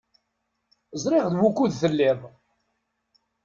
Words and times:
Ẓriɣ 1.03 1.25
d 1.33 1.35
wukud 1.39 1.71
telliḍ. 1.81 2.19